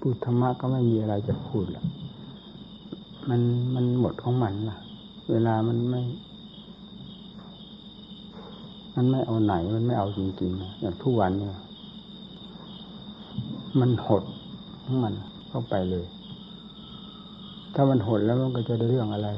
[0.00, 1.84] พูดธรรมะก็ไม่มีอะไรจะพูดละ
[3.28, 3.40] มัน
[3.74, 4.76] มันหมดของมันละ
[5.30, 6.00] เวลามันไม่
[8.96, 11.50] มันไม่เอาไหน มันไม่เอาจริงๆอย่างทุกวันเนี่ย
[13.80, 14.22] มันหด
[14.84, 15.14] ของมัน
[15.48, 16.04] เข้าไปเลย
[17.74, 19.28] ถ้ามันหดแล้วมันก็จะได้เรื่องอะไร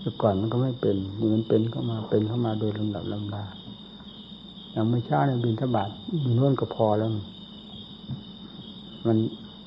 [0.00, 3.44] แต่ก่อนมันก็ไม่เป็นนี่มันเป็นเข้ามาเป็นเข้ามาโดยลำดับลำดา
[4.72, 5.90] อย่างไม่ช้าในบินทบาท
[6.20, 7.10] อยู่น่นก็พอแล้ว
[9.06, 9.16] มัน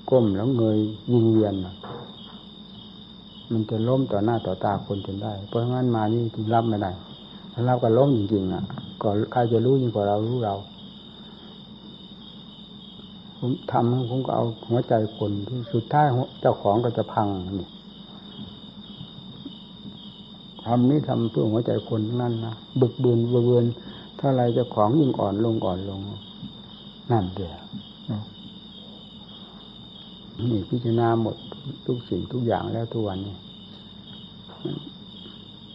[0.10, 0.78] ก้มแล้วเงย
[1.12, 1.54] ยิงเวียน
[3.52, 6.92] มันจะล้มต่อหน้าต่อตาคนจนได้ เพราะงั้นมานี่ถึงรับไม่ได้
[7.54, 8.64] ถ้ารับก็ล้มจริงๆอะ
[9.02, 10.56] ก็ใครจะรู้ยิ่งกว่าเรารู้เรา
[13.38, 16.08] ผมทำผมก็เอาหัวใจคนที่สุดท้าย
[16.42, 17.28] เจ้าของก็จะพัง
[17.60, 17.68] นี่
[20.66, 23.66] ทำนี้ทำเพื่อหัวใจคนนั่นนะบึกบืนบึกบืน
[24.18, 26.00] เท่าไรจ้าของยิ่งอ่อนลงอ่อนลง
[27.12, 27.58] นั่นเดียว
[30.52, 31.36] นี่พิจารณาหมด
[31.86, 33.36] ทุกสิ่งทุกอย่างแล้วทุกวันนี้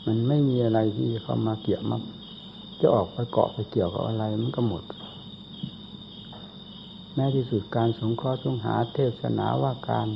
[0.07, 1.97] มันไม่มีอะไรที่เข้ามาเกี่ยวมา
[2.81, 4.85] จะออกไปเกาะไปเกี่ยวกับอะไรมันก็หมด
[7.15, 10.09] แม้ที่สุดการสงเคราะห์สงหาเทศนาว่าการ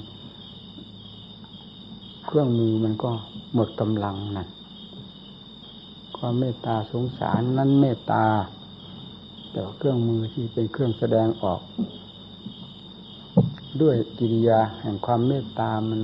[2.24, 3.10] เครื่องมือมันก็
[3.54, 4.48] หมดกำลังนั่น
[6.16, 8.24] ความเมตตาสงสารนั้นเมตตา
[9.50, 11.60] แต่เครื่องมือที่เป็นเครื่องแสดงออก
[13.82, 16.00] ด้วยกิริยาแห่งความเมตตามัน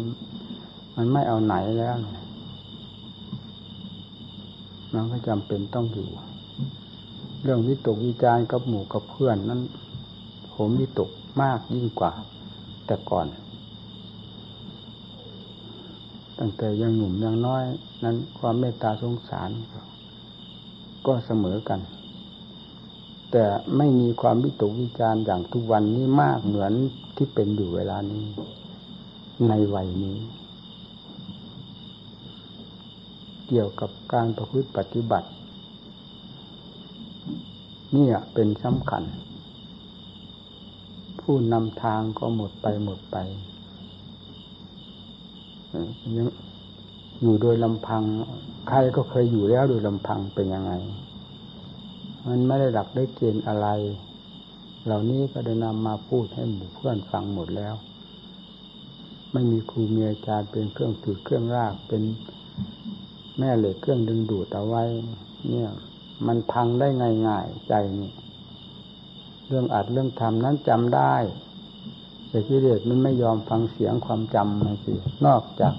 [0.97, 1.97] มันไม่เอาไหนแล้ว
[4.93, 6.09] มันก็จำเป็นต้องอยู่
[7.43, 9.61] เรื่องวิตกวิจารกับหมู่กับเพื่อนนั้น
[10.55, 12.13] ผมวิตกมากยิ่งกว่า
[12.87, 13.27] แต่ก่อน
[16.39, 17.65] ตั้งแต่ยังหนุ่มยังน้อย
[18.05, 19.51] นั้นความเมตตาสงสาร
[21.07, 21.81] ก็เสมอกัน
[23.31, 23.45] แต่
[23.77, 26.73] ไม่มีความวิตกวิจารอย่างทุกวันนี้มากเหมือน
[27.17, 28.25] ที่เป็นอยู่เวลานี้
[29.49, 30.19] ในวัยนี้
[33.49, 35.29] เกี่ยวกับการประพฤติปฏิบัติ
[37.95, 39.03] นี่เป็นสำคัญ
[41.21, 43.17] ผู้นำทางก็หมดไปหมดไป
[46.17, 46.29] ยัง
[47.21, 48.03] อยู่โดยลำพัง
[48.69, 50.73] ใครก็เคยอยู่แล้วโดยลำพังเป็นยังไง
[52.27, 53.69] มันไม่ได้หลักได้เกณฑ์อะไร
[54.85, 57.75] เหล่านี้ก็ได้นำมาพูดให้หมู่เพื่อนฟังหมดแล้ว
[59.33, 62.03] ไม่มีครูมีอาจารย์เป็นเครื่องถือเครื่องรากเป็น
[63.39, 64.83] แม่เหล็กเครื่องดึงดูดเอาไว้
[65.49, 65.71] เนี่ย
[66.27, 66.89] มันพังได้
[67.29, 68.13] ง่ายๆใจนี่
[69.49, 71.15] เรื่องอัดเรื่องทำนั้นจำได้
[72.29, 74.95] แต่กิเลสมันไม่ยอมฟังเสียงความจำมันสิ
[75.27, 75.75] นอกจาก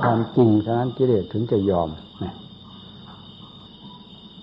[0.00, 1.88] ความจริงฉะนั้นกิเลสถึงจะยอม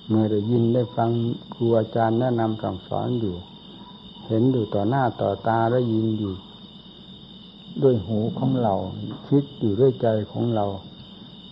[0.07, 1.09] เมื่อได้ยินได้ฟัง
[1.53, 3.35] ครูอาจารย์แนะนำสั่งสอนอยู่
[4.27, 6.33] เห็นอยู่ต่อหน้าต่อตาแล้ยินอยู่
[7.83, 8.73] ด้วยหูของเรา
[9.27, 10.65] คิดอยู่ด้วยใจของเรา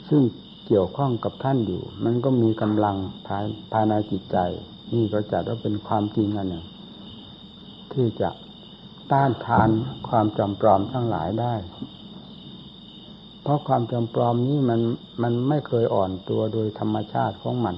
[0.10, 0.22] ซึ่ง
[0.68, 2.96] เกี่ยวข้องกับท่านอยู่ มันก็มีกำลัง
[3.28, 4.38] ภายภายในจิตใจ
[4.94, 6.66] นี่ก็จัดว่าเป็นความจริงอันหนึ่ง
[7.92, 8.30] ที่จะ
[9.12, 9.70] ต้านทาน
[10.08, 11.54] ความจำปลอมทั้งหลายได้
[13.46, 14.82] เพราะความจำปลอมนี้มัน
[15.24, 17.76] มันไม่เคยอ่อนตัวโดยธรรมชาติของมัน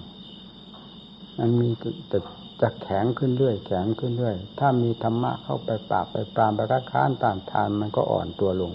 [1.39, 1.69] มันมี
[2.09, 2.19] แต่
[2.61, 8.73] จะแข็งขึ้นเรื่อยแข็งขึ้นเรื่อย ถ้ามีธรรมะเข้าไปปราบไปปรามไปรักค้านตามทานมันก็อ่อนตัวลง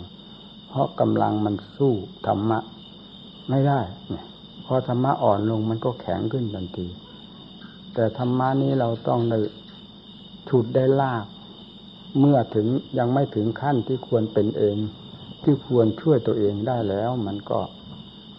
[0.69, 1.95] เพราะกำลังมันสู้
[2.27, 2.59] ธรรมะ
[3.51, 4.25] ไม่ได้เนี่ย
[4.67, 6.87] พอธรรมะอ่อนลงมันก็แข็งขึ้นทันที
[7.95, 9.39] แต่ธรรมะนี้เราต้องได้
[10.49, 11.25] ฉุดได้ลาก
[12.19, 12.67] เมื่อถึง
[12.99, 14.77] ยังไม่ถึงขั้นที่ควรเป็นเอง
[15.43, 17.61] ที่ควรช่วยตัวเองได้แล้ว มันก็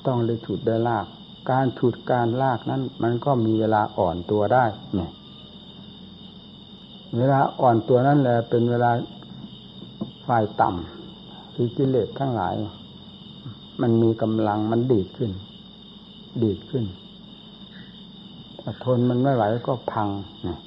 [0.06, 1.06] ต้องเลยฉุดได้ลาก
[1.52, 4.66] การฉุดการลากนั้น มันก็มีเวลาอ่อนตัวได้
[4.96, 5.12] เนี่ย
[7.18, 8.92] เวลาอ่อนตัวนั้นแหละเป็นเวลา
[10.28, 12.54] ฝ่ายต่ำคือกิเลสทั้งหลาย
[13.82, 15.32] มันมีกำลังมันดีดขึ้น
[16.44, 16.86] ดีดขึ้น
[18.60, 20.08] ถ้าทนมันไม่ไหวก็พัง
[20.44, 20.60] เนี่ย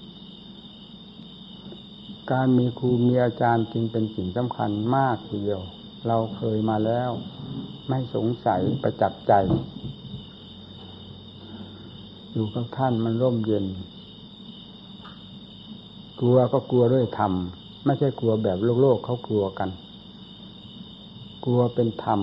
[2.32, 5.62] การมีครูมีอาจารย์จึงเป็นสิ่งสำคัญมากทีเดียว
[6.06, 7.11] เราเคยมาแล้ว
[7.88, 9.32] ไม่สงสัยประจับใจ
[12.32, 13.64] อยู่กับท่านมันร่มเย็น
[16.20, 17.32] กลัวก็กลัวด้วยธรรม
[17.85, 19.70] ไม่ใช่กลัวแบบโลกโลกเขากลัวกัน
[21.44, 22.20] กลัวเป็นธรรม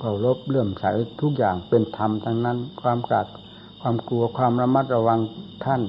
[0.00, 0.84] เขาลบเลื่อมใส
[1.20, 3.26] ทุกอย่างเป็นธรรมทั้งนั้น ความกาด
[3.80, 5.18] ความกลัวความระมัดระวัง
[5.64, 5.82] ท่าน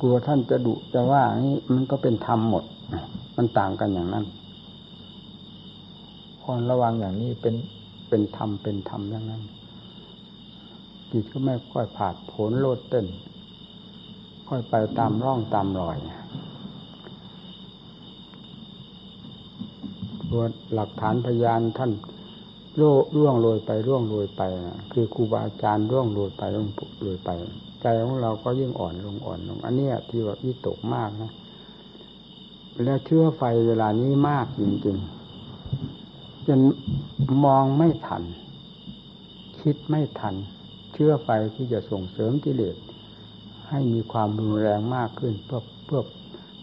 [0.00, 2.64] กลัวท่านจะดุจะว่านี้มันก็เป็นธรรมหมด
[3.36, 4.24] มันต่างกันอย่างนั้น
[6.50, 7.54] ความระวังอย่างนี้เป็น
[8.08, 9.42] เป็นธรรมเป็นธรรมอย่างนั้น
[11.10, 13.06] จิตก็ไม่ค่อยผาดผลโลดเต้น
[14.48, 15.96] ค่อยไปตามร่องตามรอย
[20.30, 20.44] ตัว
[20.74, 21.92] หลักฐานพยานท่าน
[22.80, 26.68] ร่วงโรยไปร่วงโรยไปนะคือครูบาอาจารย์ร่วงโรยไปร่วง
[27.02, 27.30] โรยไป
[27.82, 31.30] ใจของเราก็ยิ่งอ่อนลงอ่อนลง อันนี้ที่ว่าวิตกมากนะ
[32.84, 35.20] แล้วเชื่อไฟเวลานี้มากจริงๆ
[36.46, 36.60] จน
[37.44, 38.22] มองไม่ทัน
[39.60, 40.34] คิดไม่ทัน
[40.92, 42.76] เชื่อไฟที่จะส่งเสริมกิเลส
[43.68, 46.02] ให้มีความรุนแรงมากขึ้นเพื่อเพื่อ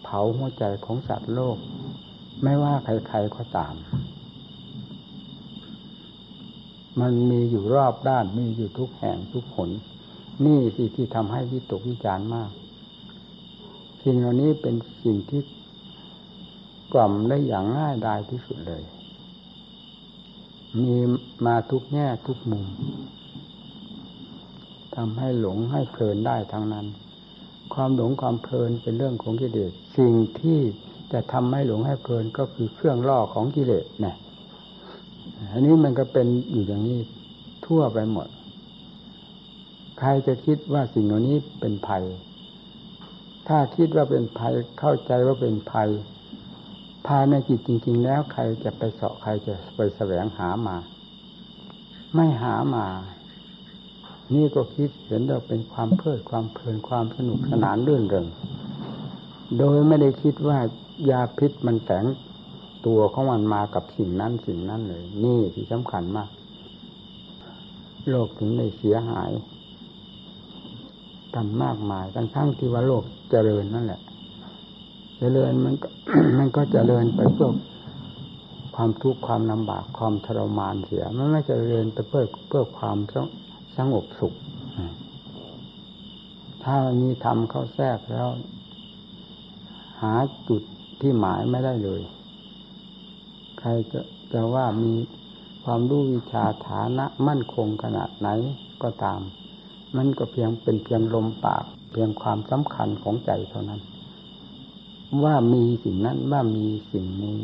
[0.02, 1.56] เผาหัวใจของสัตว์โลก
[2.42, 3.74] ไม่ว่าใครๆก็ตาม
[7.00, 9.70] มันมีอยู่รอบด้านมีอยู่ทุกแห่งทุกผล
[10.44, 12.50] นี่สิที่ทำให้วิตกวิจารมาก
[14.02, 15.42] สิ่งเหล่านี้เป็นสิ่งที่
[16.92, 18.82] กล่อมได้อย่างง่ายดายที่สุดเลย
[20.76, 20.94] มี
[21.46, 22.64] มาทุกแง่ทุกมุม
[24.94, 26.86] ทำให้หลงให้เพลินได้ทั้งนั้น
[27.74, 30.58] ความหลงความเพลินเป็นเรื่องของกิเลสสิ่งที่
[31.12, 34.16] จะทำให้หลงให้เพลินก็คือเครื่องล่อของกิเลสเนี่ย
[35.52, 37.00] อันนี้มันก็เป็นอยู่อย่างนี้
[37.66, 38.28] ทั่วไปหมด
[39.98, 42.04] ใครจะคิดว่าสิ่งเหล่านี้เป็นภัย
[43.48, 45.88] ถ้าคิดว่าเป็นภัยเข้าใจว่าเป็นภัย
[47.06, 50.76] ภายในจิตจริง ๆ แล้วใครจะไปเสาะใครจะไปแสวงหามา
[52.14, 52.86] ไม่หามา
[54.34, 58.26] นี่ก็คิดเห็นว่าเป็นความเพลิดความเพลินความสนุกสนานเรื่นเริง
[59.58, 60.58] โดยไม่ได้คิดว่า
[61.10, 62.04] ยาพิษมันแฝง
[62.86, 66.30] ตัวของมันมากับสิ่งนั้นสิ่งนั้นเลย นี่ที่สำคัญมาก
[68.10, 69.30] โลกถึงได้เสียหาย
[71.34, 74.00] กันมากมายทั้งทั้งที่ว่าโลกเจริญนั่นแหละ
[75.18, 75.88] เจริญมันก็
[76.38, 77.50] มันก็เจริญไปเพื่อ
[78.74, 82.98] ความทุกข์ความลำบากความทรมานเสีย มันไม่เจริญไปเพื่อเพื่อความ
[83.76, 84.34] สงบสุข
[86.64, 88.28] ถ้ามีธรรมเข้าแทรกแล้ว
[90.02, 90.14] หา
[90.48, 90.62] จุด
[91.00, 92.02] ที่หมายไม่ได้เลย
[93.58, 94.00] ใครจะ
[94.32, 94.92] จะว่ามี
[95.64, 98.28] ความรู้วิชาฐานะมั่นคงขนาดไหน
[98.82, 99.20] ก็ตาม
[99.96, 103.80] มันก็เพียงเป็นเพียงลมปาก เพียงความสำคัญของใจเท่านั้น
[105.24, 107.40] ว่ามีสิ่งนั้นว่ามีสิ่งนี้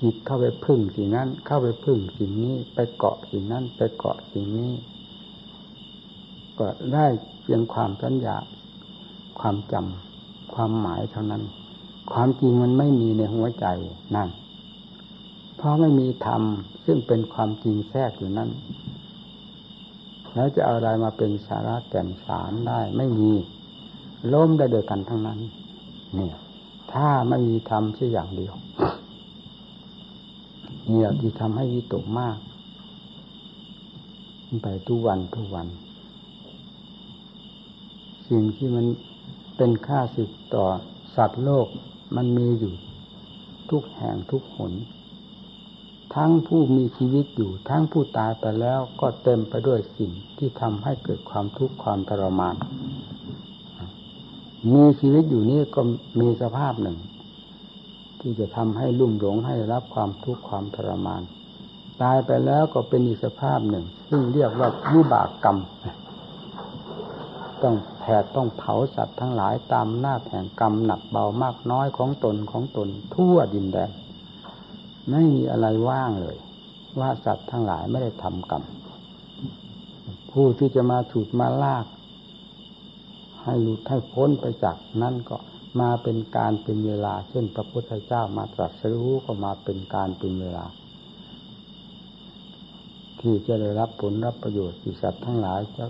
[0.00, 4.72] จิตเข้าไปพึ่งสิ่งนั้น เข้าไปพึ่งสิ่งนี้ ไปเกาะสิ่งนั้น ไปเกาะสิ่งนี้
[6.58, 7.06] ก็ได้
[7.42, 8.36] เพียงความสัญญา
[9.38, 11.42] ความจำความหมายเท่านั้น
[12.12, 13.66] ความจริงมันไม่มีในหัวใจ
[14.16, 14.28] นั่น
[15.56, 16.42] เพราะไม่มีธรรม
[16.84, 18.50] ซึ่งเป็นความจริงแทรกอยู่นั่น
[20.34, 23.30] แล้วจะเอาอะไรมาเป็นสาระแก่นสารได้ไม่มี
[24.32, 25.40] ล้มได้โดยกันทั้งนั้น
[26.14, 26.36] เนี่ย
[26.92, 28.54] ถ้าไม่มีธรรมสักอย่างเดียว
[30.88, 32.36] นี่แหละที่ทำให้วิตกมาก
[34.62, 35.66] ไปทุกวันทุกวัน
[38.28, 38.86] สิ่งที่มัน
[39.56, 40.64] เป็นค่าสิทธต่อ
[41.16, 41.68] สัตว์โลก
[42.16, 42.74] มันมีอยู่
[43.70, 44.72] ทุกแห่งทุกหน
[46.14, 52.54] ทั้งผู้มีชีวิตอยู่ ทั้งผู้ตายไปแล้วก็เต็มไปด้วยสิ่งที่ทำให้เกิดความทุกข์ความทรมาน
[54.72, 55.80] มีชีวิตอยู่นี่ก็
[56.20, 56.96] มีสภาพหนึ่ง
[58.20, 61.22] ที่จะทำให้ลุ่มหลงให้รับความทุกข์ความทรมาน
[62.02, 65.58] ตายไปแล้วก็เป็นอีกสภาพหนึ่ง ซึ่งเรียกว่าวิบากกรรม
[67.62, 73.90] ต้องแผดต้องเผาสัตว์ทั้งหลายตามหน้าแห่งกรรมหนักเบามากน้อยของตนของตนทั่วดินแดน
[75.10, 76.36] ไม่มีอะไรว่างเลย
[76.98, 78.62] ว่าสัตว์ทั้งหลายไม่ได้ทำกรรม
[80.32, 81.86] ผู้ที่จะมาถูดมาลาก
[83.46, 85.36] ให้หลุดให้พ้นไปจากนั้นก็
[85.80, 90.66] มาเป็นการเป็นเวลา เช่น พระพุทธเจ้ามาตรัสรู้ก็มาเป็นการเป็นเวลา
[93.20, 95.84] ที่จะได้รับผลรับประโยชน์สิสัตว์ทั้งหลายจะ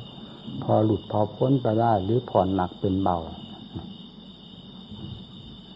[0.63, 3.19] พอหลุดพอพ้นไปได้หรือผ่อนหนักเป็นเบา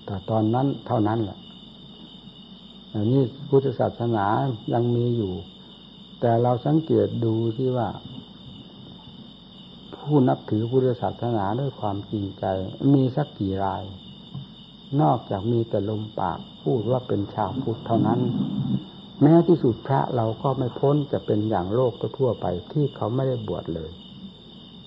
[0.04, 1.38] แต่ตอนนั้นเท่านั้นแหละ
[2.94, 4.26] อันนี้พุทธศาสนา
[4.72, 5.32] ยังมีอยู่
[6.20, 7.88] แต่เราสังเกตดูที่ว่า
[10.02, 12.44] ผู้นับถือพุทธศาสนาด้วยความจริงใจ
[12.92, 13.82] มีสักกี่ราย
[15.00, 18.20] นอกจากมีแต่ลมปากพูดว่าเป็นชาวพุทธเท่านั้น
[19.22, 23.90] แม้ที่สุดพระเราก็ไม่พ้นจะเป็นอย่างโลกทั่วไปที่เขาไม่ได้บวชเลย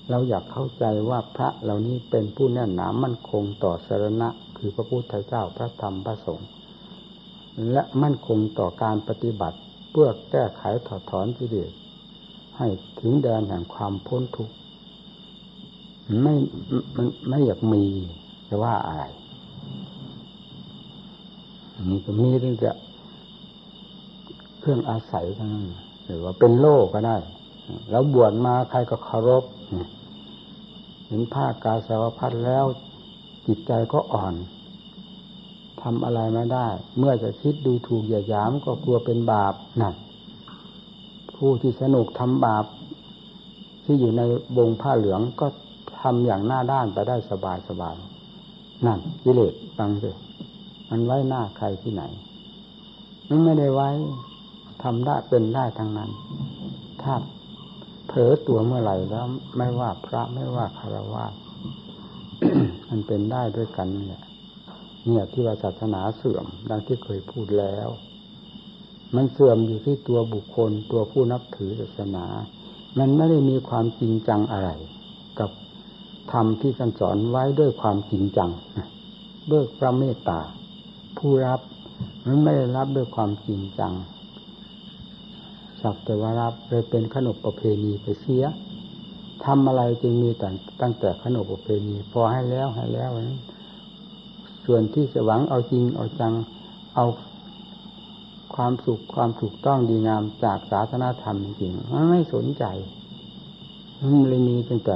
[0.09, 6.49] เราอยากเข้าใจว่าพระเหล่านี้เป็นผู้แน่นหนามั่นคงต่อสารณะ คือพระพุทธเจ้าพระธรรมพระสงฆ์
[7.71, 9.57] และมั่นคงต่อการปฏิบัติ
[9.91, 11.71] เพื่อแก้ไขถอดถอนกิเลส
[12.57, 12.67] ให้
[12.99, 14.53] ถึงแดนแห่งความพ้นทุกข์
[16.21, 16.33] ไม่
[16.95, 17.83] มันไม่อยากมี
[18.47, 19.03] จะว่าอะไร
[21.89, 22.71] นี่ก็มีตั้งแต่
[24.59, 25.67] เครื่องอาศัยทั้งนั้น
[26.05, 27.17] หรือว่าเป็นโลกก็ได้
[27.89, 29.43] แล้วบวชมาใครก็เคารพ
[31.09, 32.65] ห็นผ้ากาสาวพัดแล้ว
[33.47, 34.33] จิตใจก็อ่อน
[35.81, 36.67] ทำอะไรไม่ได้
[36.97, 39.95] เมื่อจะคิดดูถูกอย่าหยามก็กลัวเป็นบาปนั่น
[41.35, 42.65] ผู้ที่สนุกทำบาป
[43.83, 44.21] ที่อยู่ใน
[44.57, 45.47] วงผ้าเหลืองก็
[46.03, 47.95] ทำอย่างหน้าด้านไปได้สบายสบาย
[48.85, 50.15] นั่นกิเลสฟังเลย
[50.89, 52.03] มันไว้หน้าใครที่ไหน
[53.29, 53.89] มันไม่ได้ไว้
[54.83, 56.09] ทำได้เป็นได้ทั้งนั้น
[57.01, 57.13] ถ้า
[58.07, 59.25] เผลอตัวเมื่อไหร่แล้ว
[59.57, 61.25] ไม่ว่าพระไม่ว่าคารวะ
[62.89, 64.23] มันเป็นได้ด้วยกันเนี่ย
[65.05, 67.87] เนี่ยที่ว่าศาสนาเสื่อม ดังที่เคยพูดแล้ว
[69.15, 72.25] มันเสื่อมอยู่ที่ตัวบุคคลตัวผู้นับถือศาสนา
[72.99, 74.69] มันไม่ได้มีความจริงจังอะไร
[75.39, 75.49] กับ
[76.31, 78.49] ธรรมที่ท่านสอนไว้ด้วยความจริงจัง
[79.51, 80.39] ด้วยพระเมตตา
[81.17, 81.59] ผู้รับ
[82.25, 83.93] มันไม่ได้รับด้วยความจริงจัง
[85.81, 88.45] สักแต่ว่ารับเลยเป็นขนบประเพณีไปเสีย
[89.45, 90.49] ทำอะไรจึงมีแต่
[90.81, 93.41] ตั้งแต่ขนบประเพณีพอให้แล้วให้แล้วนั้น
[94.65, 96.33] ส่วนที่จะหวังเอาจริงเอาจัง
[96.95, 97.05] เอา
[98.55, 102.65] ความสุขความถูกต้องดีงามจากศาสนาธรรมจริงมันไม่สนใจ
[103.99, 104.95] มันเลยมีตั้งแต่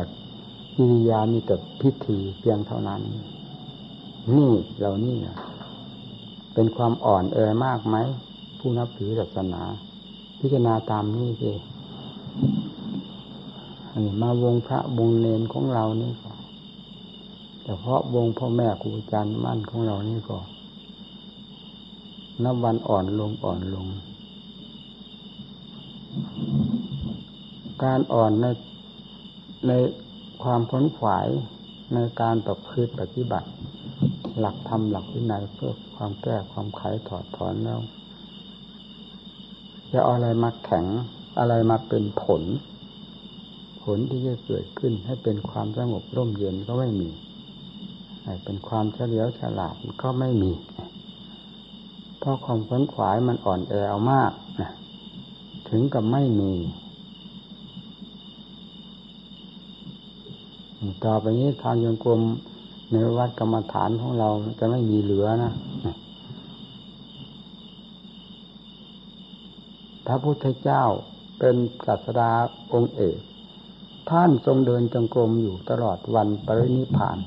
[0.80, 3.02] กิริยามีแต่พิธีเพียงเท่านั้น
[4.36, 5.38] นี่เหล่านี้นะ
[6.54, 7.96] เป็นความอ่อนแอมากไหม
[8.60, 9.64] ผู้นับถือศาสนา
[10.40, 11.52] พิจารณาตามนี้สิ
[13.92, 16.32] อันนี้มาวงพระวงเนนของเรานี่ก็
[17.66, 20.38] ฉพราะวงพ่อแม่ครูอาจารย์มั่นของเรานี่ก็
[22.44, 23.88] นับวันอ่อนลงอ่อนลง
[27.84, 28.46] การอ่อนใน
[29.68, 29.72] ใน
[30.44, 31.28] ความขนขวาย
[31.94, 33.50] ในการตบคืดปฏิบัติ
[34.40, 37.80] หลักธรรมหลักวินัยเพื่อความแก้ความไขถอดถอนแล้ว
[39.92, 40.86] จะเอาอะไรมาแข็ง
[41.40, 42.44] อะไรมาเป็นผล
[43.84, 47.10] ผลที่จะเกิดขึ้นให้เป็นความสงบร่มเย็นก็ไม่มี
[48.46, 50.52] เป็นความเฉลียวฉลาดก็ไม่มี
[52.20, 54.72] เพราะความขวนขวายมันอ่อนแอเอามากนะ
[55.70, 56.54] ถึงกับไม่มี
[61.06, 62.22] ต่อไปนี้ทางยังกรม
[62.92, 64.30] ในวัดกรรมฐานของเรา
[64.60, 65.54] จะไม่มีเหลือนะ
[70.06, 70.84] พระพุทธเจ้า
[71.40, 72.32] เป็นศาสดา
[72.74, 73.18] องค์เอก
[74.10, 77.18] ท่านทรงเดินจงกรมอยู่ตลอดวันปรินิพาน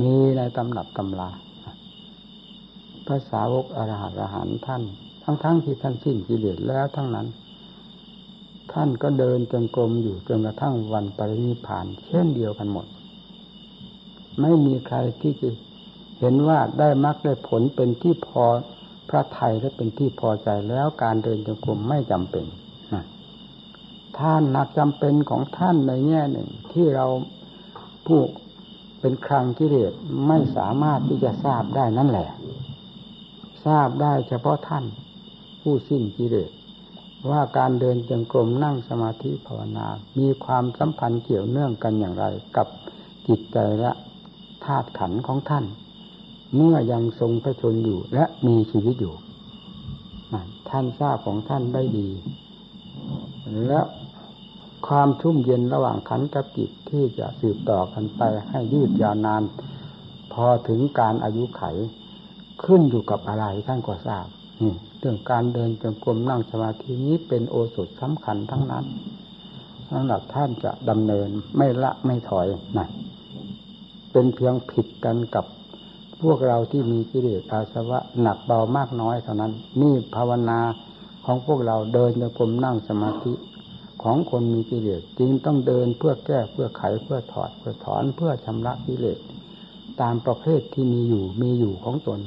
[0.00, 1.30] มีในตำหนับตำลา
[3.06, 4.82] ภาษาวกอรหัตอรหันท่าน
[5.22, 7.26] ทั้งๆทที่ท่านสิ้นกิเลสแล้วทั้งนั้น
[8.72, 12.86] ท่านก็เดินจงกรมอยู่จนกระทั่งวันปรินิพาน เช่นเดียวกันหมด
[14.40, 15.48] ไม่มีใครที่จะ
[16.18, 18.44] เห็นว่าได้มรรคได้ผลเป็นที่พอ
[19.08, 22.44] พระไทยและเป็นที่พอใจแล้วการเดินจงกรมไม่จำเป็น
[24.18, 27.06] ท่านนักจำเป็นของท่านในแง่หนึ่ง ที่เรา
[28.06, 28.20] ผู้
[29.00, 29.92] เป็นครังกิเลส
[30.28, 32.28] ไม่สามารถที่จะทราบได้นั่นแหละ
[33.66, 34.84] ทราบได้เฉพาะท่าน
[35.62, 36.50] ผู้สิ้นกิเลส
[37.28, 39.86] ว่าการเดินจงกรมนั่งสมาธิภาวนา
[40.18, 42.24] มีความสัมพันธ์เกี่ยวเนื่องกันอย่างไร
[42.56, 42.66] กับ
[43.28, 43.92] จิตใจและ
[44.64, 45.64] ธาตุขันของท่าน
[46.54, 49.14] เมื่อยังทรงพระชนอยู่และมีชีวิตอยู่
[50.70, 52.08] ท่านทราบของท่านได้ดี
[53.66, 53.80] และ
[54.86, 59.42] ความชุ่มเย็นระหว่างขันกับจิตที่จะสืบต่อกันไปให้ยืดยาวนาน
[60.32, 61.62] พอถึงการอายุไข
[62.64, 64.26] ขึ้นอยู่กับอะไรท่านก็ทราบ
[64.62, 68.84] นี่ เรื่องการเดินจงกรมนั่งสมาธินี้เป็นโอสถสำคัญทั้งนั้น
[69.90, 72.46] สำหรับท่านจะดำเนินไม่ละไม่ถอย
[72.78, 72.88] นะ
[74.12, 75.44] เป็นเพียงผิดกันกับ
[76.22, 80.60] พวกเราที่มีกิเลสอาสวะหนักเบามากน้อยเท่านั้น นี่ภาวนา
[81.24, 83.32] ของพวกเราเดินจงกรมนั่งสมาธิ
[84.02, 89.18] ของคนมีกิเลสจึงต้องเดินเพื่อแก้เพื่อไขเพื่อถอดเพื่อถอนเพื่อชำระกิเลส
[90.00, 92.20] ตามประเภทที่มีอยู่มีอยู่ของตน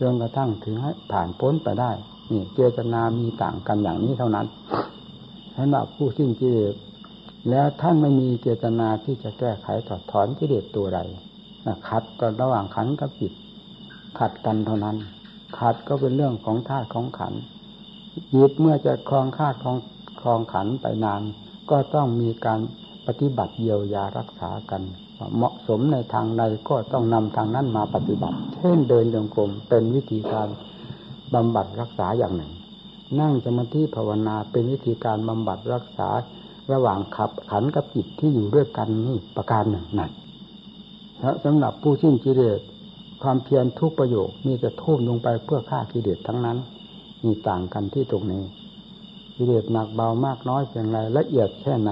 [0.00, 1.90] จนกระทั่งถึงให้ผ่านพ้นไปได้
[2.30, 4.46] นี่เจตนามีต่างกันอย่างนี้เท่านั้น
[5.56, 6.74] สำหรับผู้สิ้นกิเลส
[7.50, 11.00] แล้วท่านไม่มีเจตนาที่จะแก้ไขถอดถอนกิเลสตัวใด
[11.88, 13.32] ขัดกันระหว่างขันกับจิต
[14.18, 14.96] ขัดกันเท่านั้น
[15.58, 17.34] ขัดก็เป็นเรื่องของธาตุของขัน
[18.36, 19.76] ยึดเมื่อจะคลองคาดของ
[20.20, 21.22] ครองขันไปนาน
[21.70, 22.60] ก็ต้องมีการ
[23.06, 24.82] ปฏิบัติเยียวยารักษากัน
[25.34, 30.48] เหมาะสมในทางใดก็ต้องนำทางนั้นมาปฏิบัติ เช่นเดินจงกรมเป็นวิธีการ
[31.34, 32.52] บำบัดรักษาอย่างหนึ่ง
[33.20, 36.08] นั่งสมาธิภาวนาเป็นวิธีการบำบัดรักษา
[36.72, 40.10] ระหว่างขับขันกับจิตที่อยู่ด้วยกันนี่ประการหนึ่งนั่น
[41.44, 42.60] สำหรับผู้สิ้นกิเลส
[43.22, 46.58] ความเพียรทุกประโยคมีแต่ทุ่มลงไปเพื่อฆ่ากิเลสทั้งนั้น
[47.24, 48.42] มีต่างกันที่ตรงนี้
[49.36, 51.90] กิเลสหนักเบามากน้อยเพียงไรละเอียดแค่ไหน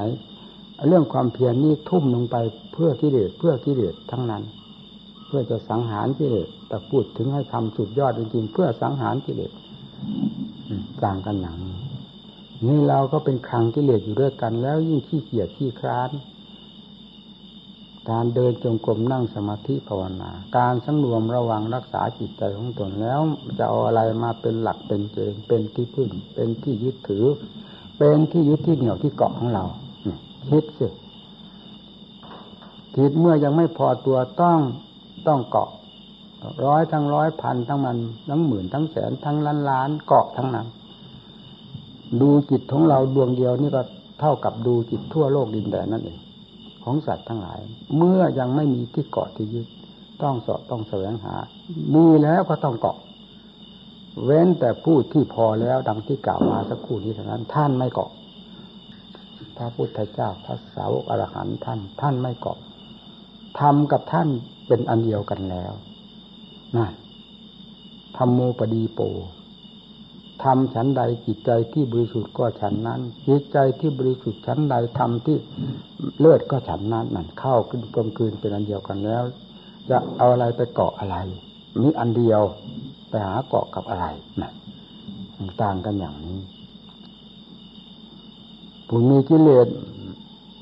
[0.86, 2.36] เรื่องความเพียรนี่ทุ่มลงไป
[2.72, 4.42] เพื่อกิเลสเพื่อกิเลสทั้งนั้น
[5.26, 9.52] เพื่อจะสังหารกิเลสแต่พูดถึงให้ทำสุดยอดจริงๆเพื่อสังหารกิเลส
[11.04, 11.56] ต่างกันอย่าง
[12.66, 16.10] นี้เราก็เป็นครังกิเลสอยู่ด้วยกัน แล้วยิ่งขี้เกียจขี้คร้าน
[18.10, 23.20] การเดินจงกรมนั่งสมาธิภาวนา การสังรวมระวังรักษาจิตใจของตนแล้ว
[23.58, 27.24] จะเอาอะไรมาเป็นหลักเป็นเกณฑ์เป็นที่พึ่ง เป็นที่ยึดถือ
[27.98, 29.64] เป็นที่ยึดที่เหนี่ยวที่เกาะของเรา
[30.46, 30.88] คิดสิ
[32.96, 34.58] จิตเมื่อยังไม่พอตัวต้อง
[35.26, 35.70] ต้องเกาะ
[36.66, 37.96] ร้อยทั้งร้อยพันทั้งมัน
[38.28, 40.66] ทั้งหมื่นทั้งแสนทั้งล้านล้านเกาะทั้งนั้น
[42.20, 43.82] ดูจิตของเราดวงเดียวนี่ก็
[44.20, 46.18] เท่ากับดูจิตทั่วโลกดินแดนนั่นเอง
[46.84, 47.60] ของสัตว์ทั้งหลาย
[47.96, 49.66] เมื่อยังไม่มีที่เกาะที่ยึด
[50.22, 51.34] ต้องสอบต้องแสวงหา
[51.94, 52.96] มีแล้วก็ต้องเกาะ
[54.24, 58.10] เว้นแต่ผู้ที่พอแล้วดังที่กล่าวมาสักครู่นี้เท่านั้น ท่านไม่เกาะ
[59.58, 62.58] พระพุทธเจ้าพระสาวกอรหันต์ท่าน ท่านไม่เกาะ
[63.60, 64.28] ทำกับท่าน
[64.66, 65.72] เป็นอันเดียวกันแล้ว
[66.76, 66.92] นั่น
[68.16, 69.00] ธรรมโมปดีโป
[70.44, 75.36] ทำฉันใดจิตใจที่บริสุทธิ์ก็ฉันนั้น จิตใจที่บริสุทธิ์ฉันใดทำที่
[76.18, 79.22] เลือดก็ฉันนั้นนั่นเข้าขึ้นกลมกลืนเป็นอันเดียวกันแล้ว
[79.90, 81.16] จะเอาอะไรไปเกาะอะไร
[81.80, 82.40] มีอันเดียว
[83.08, 84.06] ไปหาเกาะกับอะไร
[84.42, 84.52] นะ
[85.62, 86.38] ต่างกันอย่างนี้
[88.88, 89.68] ผู้มีกิเลส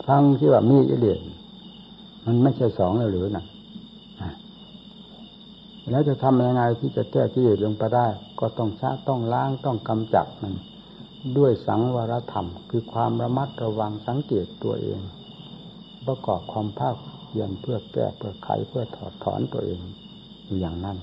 [0.07, 1.21] ฟังที่ว่ามีกิเลส
[2.25, 3.45] มันไม่ใช่สองแล้วหรือนะ
[5.91, 8.07] แล้วจะทำยังไงที่จะแก้กิเลสลงไปได้
[8.41, 10.55] ก็ต้องชะต้องล้างต้องกำจัดมัน
[11.39, 15.01] ด้วยสังวรธรรม คือความระมัดระวังสังเกตตัวเอง
[16.07, 16.97] ประกอบความภาค
[17.29, 19.81] เพียรเพื่อแก้เพื่อไขเพื่อถอดถอนตัวเอง
[20.45, 20.97] อยู่อย่างนั้น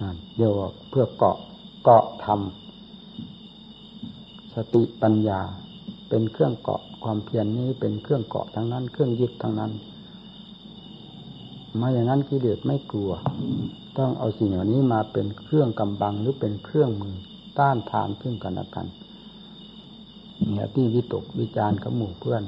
[0.00, 0.52] นั่นเรียว
[0.90, 1.36] เพื่อเกาะ
[1.84, 2.40] เกาะธรรม
[4.54, 5.40] สติปัญญา
[6.08, 9.72] เป็นเครื่องเกาะความเพียรนนี้เป็นเครื่องเกาะทั้งนั้น เครื่องยึดทั้งนั้น
[11.80, 13.12] มาอย่างนั้นกิเลสไม่กลัว
[13.98, 17.16] ต้องเอาสิ่งเหล่านี้มาเป็นเครื่องกำบังหรือเป็นเครื่องมือ
[17.58, 18.86] ต้านทานซึ่งกันและกัน
[20.52, 22.42] เนี่ยที่วิตกวิจารณ์กับหมู่เพื่อน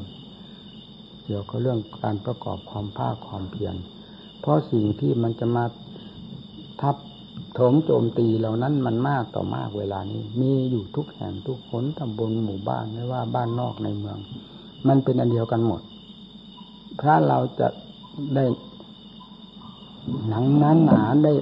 [1.25, 3.75] เกี่ยวกับเรื่องการประกอบความภาคความเพียร
[4.41, 5.65] เพราะสิ่งที่มันจะมา
[6.81, 6.97] ทับ
[7.59, 14.19] ถมโจมตีเหล่านั้นมันมากต่อมากเวลานี้ มีอยู่ทุกแห่งทุกคนตำบลหมู่บ้านไม่ว่าบ้านนอกในเมือง
[14.89, 15.81] มันเป็นอันเดียวกันหมด
[17.03, 17.69] ถ้าเราจะ
[18.35, 18.45] ได้
[20.29, 21.33] หนังนั้นหนาได้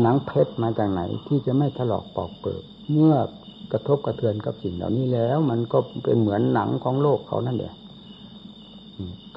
[0.00, 3.16] หนังเพชรมาจากไหน ที่จะไม่ถลอกปอกเปิดเมื่อ
[3.72, 7.74] กระทบกระเทือนกับสิ่งเหล่านี้แล้ว มันก็เป็นเหมือนหนังของโลกเขานั่นแหละ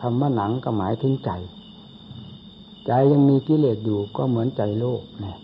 [0.02, 1.32] คำว่าหนังก็หมายถึงใจ
[2.92, 5.38] ใจยังมีกิเลสอยู่ก็เหมือนใจโลกเนี่ย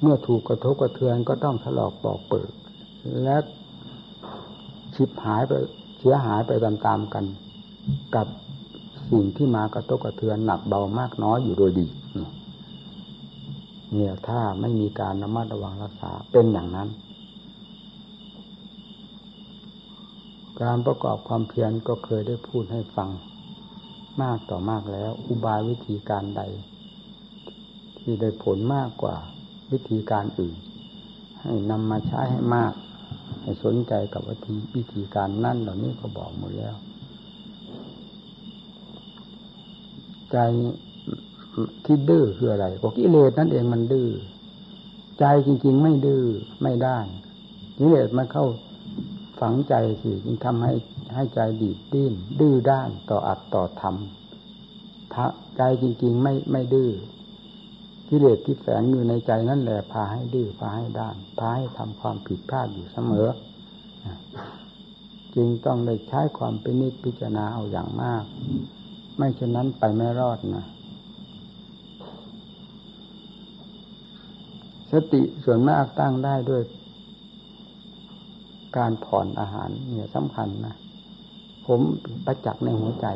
[0.00, 2.50] เมื่อถูกกระทบกระเทือนก็ต้องถลอกปอกเปิด
[3.22, 3.36] และ
[4.94, 5.52] ชิบหายไป
[5.98, 7.24] เสียหายไปตามๆกัน
[8.14, 8.26] กับ
[9.10, 11.86] สิ่งที่มากระทบกระเทือนหนักเบามากน้อยอยู่โดยดี
[13.94, 16.88] เนี่ยถ้าไม่มีการระมัดระวังรักษาเป็นอย่างนั้น
[20.62, 23.10] การประกอบความเพียรก็เคยได้พูดให้ฟัง
[24.22, 26.42] มากต่อมากแล้ว อุบายวิธีการใด
[27.98, 29.16] ที่ได้ผลมากกว่า
[29.72, 30.56] วิธีการอื่น
[31.40, 32.72] ให้นำมาใช้ให้มาก
[33.42, 36.74] ให้สนใจกับวิธีวิธีการนั่นเหล่านี้ก็บอกหมดแล้ว
[40.32, 40.38] ใจ
[41.84, 44.08] ที่ดื้อคืออะไรก็กิเลสนั่นเองมันดื้อ
[45.20, 46.24] ใจจริง ๆ ไม่ดื้อ
[46.62, 46.98] ไม่ได้
[47.78, 48.46] กิเลสมันเข้า
[49.40, 50.72] ฝังใจสิจึงทำให้
[51.14, 56.90] ให้ใจดีดดิ้นดื้อด้านต่ออัดต่อทำใจจริง ๆ ไม่ไม่ดื้อ
[58.08, 63.28] กิเลสที่แฝงอยู่ในใจนั่นแหละพาให้ดื้อพาให้ด้านพาให้ทำความผิดพลาดอยู่เสมอ
[65.34, 68.24] จึงต้องได้ใช้ความเป็นนิจพิจารณาเอาอย่างมาก
[69.16, 70.66] ไม่เช่นนั้นไปไม่รอดนะ
[74.90, 76.62] สติส่วนมากตั้งได้ด้วย
[78.76, 80.74] การผ่อนอาหารเนี่ยสำคัญนะ
[81.66, 81.80] ผม
[82.26, 83.06] ประจักษ์ในหัวใจ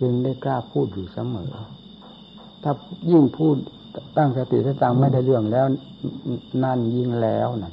[0.00, 1.52] จึงได้กล้าพูดอยู่เสมอ
[2.62, 2.72] ถ้า
[3.10, 3.56] ยิ่งพูด
[4.16, 5.66] ตั้งสติสตังไม่ได้เรื่องแล้ว
[6.62, 7.72] นั่นยิ่งแล้วนะ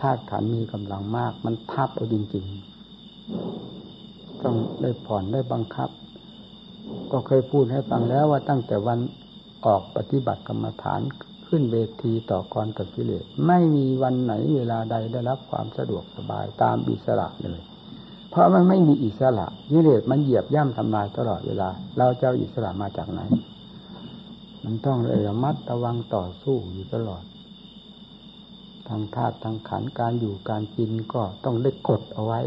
[0.00, 5.90] ธาตุขันมีกำลังมาก มันทับเอาจริงๆ ต้องได้ผ่อนได้บังคับ
[7.12, 8.98] ก็เคยพูดให้ฟังแล้วว่าตั้งแต่วัน
[9.66, 11.00] ออกปฏิบัติกรรมฐาน
[11.46, 17.64] ขึ้นเวทีต่อกรกับกิเลสไม่มีวันไหนเวลาใดได้รับความสะดวกสบายตามอิสระเลย
[18.34, 21.68] เพราะมันไม่มีอิสระกิเลสมันเหยียบย่ำทำลายตลอดเวลา
[21.98, 23.20] เราจะอิสระมาจากไหน
[24.64, 27.22] มันต้องระมัดระวังต่อสู้อยู่ตลอด
[28.88, 32.40] ทางธาตุทางขันการอยู่การกินก็ต้องได้กดเอาไว้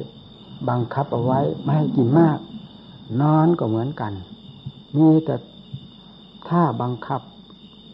[0.69, 2.39] บังคับเอาไว้ไม่ให้กินมาก
[3.21, 4.13] นอนก็เหมือนกัน
[4.97, 5.35] มีแต่
[6.49, 7.21] ถ้าบังคับ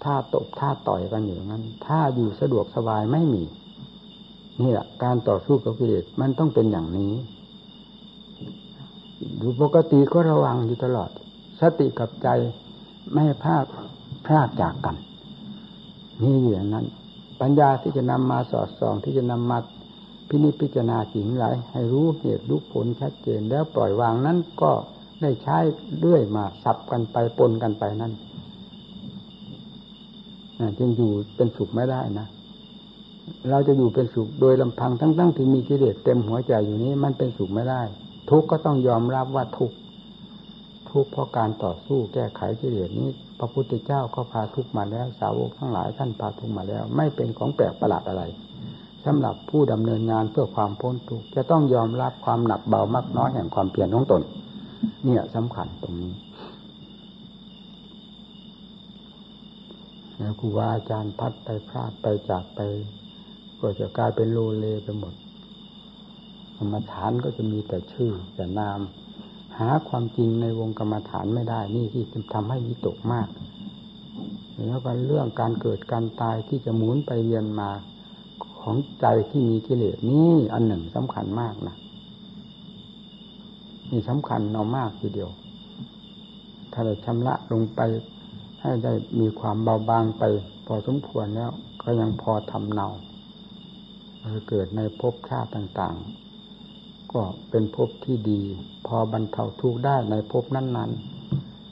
[0.04, 3.44] ถ้าตบท่าต่อยกันอยู่นั้นถ้าอยู่สะดวกสบายไม่มี
[4.62, 7.14] นี่แหละการต่อสู้กับกิเลสมันต้องเป็นอย่างนี้
[9.38, 11.10] อยู่ปกติก็ระวังอยู่ตลอด
[11.60, 12.28] สติกับใจ
[13.12, 13.66] ไม่ให้พลาด
[14.26, 14.96] พลาดจากกัน
[16.22, 16.86] นี่อย่างนั้น
[17.42, 19.58] ปัญญาที่จะนำมาสอดส่องที่จะนำมา
[20.30, 24.72] พินิจพิจารณาสิ่งหลายให้รู้เหตุรู้ผลชัดเจนแล้วปล่อยวางนั้นก็
[25.22, 25.58] ได้ใช้
[26.00, 28.14] เรื่อยมาสับกันไปปนกันไปนั่น
[30.78, 32.28] จึงอยู่เป็นสุขไม่ได้นะ
[33.50, 37.82] เราจะอยู่เป็นสุขโดยลำพังทั้งๆทที่มีกิเลสเต็มหัวใจอยู่นี้ มันเป็นสุขไม่ได้
[38.30, 39.72] ทุกก็ต้องยอมรับว่าทุก
[40.92, 43.10] ทุกเพราะการต่อสู้แก้ไขกิเลสนี้
[43.40, 48.24] พระพุทธเจ้าก็พาทุกมาแล้ว สาวกทั้งหลายท่านพาทุกมาแล้ว ไม่เป็นของแปลกประหลาดอะไร
[49.06, 54.22] สำหรับผู้ดำเนินงานเพื่อความพ้นทุกจะต้องยอมรับความหนักเบามากน้อยแห่งความเพียรของตน
[55.04, 56.14] เนี่ยสำคัญตรงนี้
[60.40, 62.60] ครูบาอาจารย์พัดไปพลาดไปจากไป
[63.60, 65.14] ก็จะกลายเป็นโลเลไปหมด
[66.58, 68.80] กรรมฐานก็จะมีแต่ชื่อแต่นาม
[69.60, 73.28] หาความจริงในวงกรรมฐานไม่ได้ นี่ที่ทำให้วิตกมาก
[74.68, 77.70] แล้วก็เรื่องการเกิดการตายที่จะหมุนไปเวียนมา
[78.60, 81.76] ของใจที่มีกิเลสนี่อันหนึ่งสำคัญมากนะ
[83.92, 85.32] นี่สำคัญเอามากทีเดียว
[86.72, 87.80] ถ้าเราชำระลงไป
[88.62, 90.24] ให้ได้มีความเบาบางไป
[90.66, 92.88] พอสมควรแล้ว ก็ยังพอทำเนา
[94.50, 95.96] เกิดในภพชาติต่าง
[97.14, 98.42] ก็เป็นภพที่ดี
[98.88, 100.92] พอบรรเทาทุกข์ได้ในภพนั้น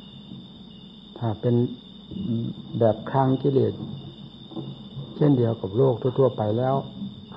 [0.03, 1.55] ๆ ถ้าเป็น
[2.79, 3.73] แบบครั้งกิเลส
[5.15, 6.75] เช่นเดียวกับโลกทั่ว ๆ ไปแล้ว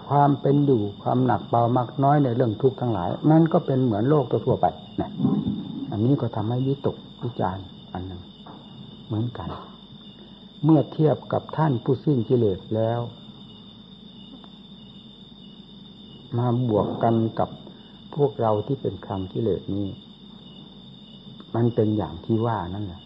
[0.08, 4.66] ความเป็นอยู่ความหนักเบามากน้อยในเรื่องทุกข์ทั้งหลาย นั่นก็เป็นเหมือนโลกทั่วไป
[5.00, 5.10] นะ
[5.90, 8.22] อันนี้ก็ทำให้วิตกวิจารณ์อันหนึ่ง
[9.06, 9.48] เหมือนกัน
[10.64, 13.00] เมื่อเทียบกับท่านผู้สิ้นกิเลสแล้ว
[16.38, 17.50] มาบวกกันกับ
[18.16, 19.88] พวกเราที่เป็นคำกิเลสนี้
[21.54, 23.02] มันเป็นอย่างที่ว่านั่นแหละ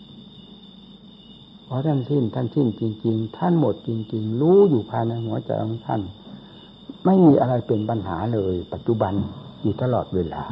[1.65, 6.03] เพราะท่านสิ้นท่านสิ้นจริง ๆ ท่านหมดจริง ๆ รู้อยู่ภายในหัวใจของท่าน
[7.05, 9.15] ไม่มีอะไรเป็นปัญหาเลย ปัจจุบัน
[9.63, 10.43] อยู่ตลอดเวลา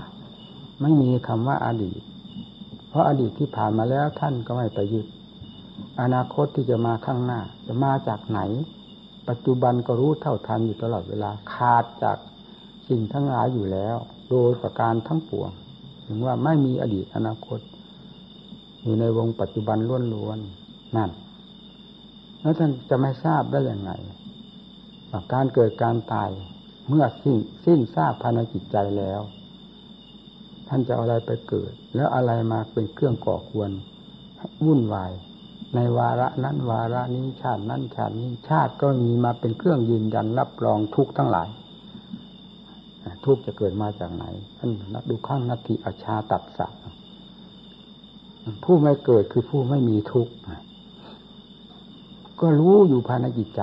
[0.81, 2.03] ไม่มีคำว่าอาดีต
[2.89, 5.07] เพราะอดีตที่ผ่านมาแล้วท่านก็ไม่ไปยึด
[6.01, 8.41] อนาคตที่จะมาข้างหน้า จะมาจากไหน
[9.29, 12.19] ปัจจุบันก็รู้เท่าทันอยู่ตลอดเวลาขาดจาก
[12.89, 13.97] สิ่งทั้งหลายอยู่แล้ว
[14.31, 15.51] โดยประการทั้งปวง
[16.07, 17.61] ถึงว่าไม่มีอดีตอนาคต
[18.83, 19.79] อยู่ในวงปัจจุบัน
[20.15, 21.11] ล้วนๆนั่น
[22.41, 23.93] แล้วท่านจะไม่ทราบได้อย่างไร
[25.33, 26.31] การเกิดการตาย
[26.89, 29.21] เมื่อสิ้นสิ้นทราบภายในจิตใจแล้ว
[30.69, 33.71] ท่านจะอาอะไรไปเกิด แล้วอะไรมาเป็นเครื่องก่อควร
[34.65, 35.13] วุ่นวาย
[35.75, 41.49] ในวาระนั้นวาระนี้ชาตินั้นชาตินี้ชาติก็มีมาเป็นเครื่องยืนยันรับรองทุกทั้งหลาย
[43.25, 44.25] ทุกจะเกิดมาจากไหน
[44.59, 46.73] ท่านนักดูข้างนัตติอาชาตัดสัก
[48.65, 50.33] ผู้ไม่เกิดคือผู้ไม่มีทุกข์
[52.41, 53.61] ก็รู้อยู่ภายในจิตใจ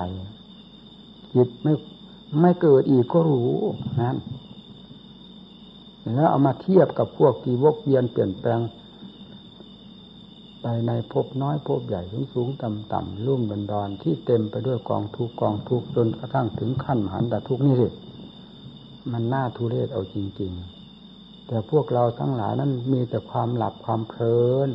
[1.34, 1.72] จิตไม่
[2.40, 3.52] ไม่เกิดอีกก็รู้
[4.02, 4.16] นั้น
[6.14, 8.60] แล้วเอามาเทียบกับพวกที่วกเวียนเปลี่ยนแปลง
[10.60, 17.88] ไปในภพน้อยภพใหญ่สูงสูงต่ำต่ำรุ่มบันดอนที่เต็มไปด้วยกองทุกกองทุกจนกระทั่งถึงขั้นมหันตทุกนี่สิ
[19.12, 20.52] มันน่าทุเรศเอาจริง
[20.98, 24.70] ๆ แต่พวกเราทั้งหลายนั้นมีแต่ความหลับความเพลิน